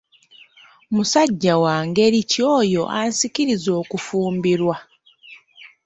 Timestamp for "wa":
1.63-1.75